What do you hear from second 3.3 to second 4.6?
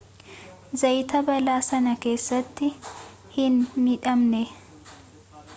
hin miidhamne